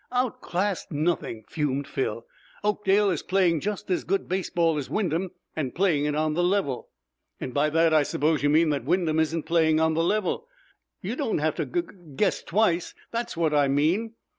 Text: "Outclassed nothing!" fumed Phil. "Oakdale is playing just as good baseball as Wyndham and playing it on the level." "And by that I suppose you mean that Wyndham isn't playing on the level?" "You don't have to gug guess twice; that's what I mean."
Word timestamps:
"Outclassed 0.11 0.91
nothing!" 0.91 1.43
fumed 1.47 1.87
Phil. 1.87 2.25
"Oakdale 2.63 3.11
is 3.11 3.21
playing 3.21 3.59
just 3.59 3.91
as 3.91 4.03
good 4.03 4.27
baseball 4.27 4.79
as 4.79 4.89
Wyndham 4.89 5.29
and 5.55 5.75
playing 5.75 6.05
it 6.05 6.15
on 6.15 6.33
the 6.33 6.43
level." 6.43 6.89
"And 7.39 7.53
by 7.53 7.69
that 7.69 7.93
I 7.93 8.01
suppose 8.01 8.41
you 8.41 8.49
mean 8.49 8.71
that 8.71 8.83
Wyndham 8.83 9.19
isn't 9.19 9.43
playing 9.43 9.79
on 9.79 9.93
the 9.93 10.03
level?" 10.03 10.47
"You 11.03 11.15
don't 11.15 11.37
have 11.37 11.53
to 11.57 11.65
gug 11.67 12.17
guess 12.17 12.41
twice; 12.41 12.95
that's 13.11 13.37
what 13.37 13.53
I 13.53 13.67
mean." 13.67 14.15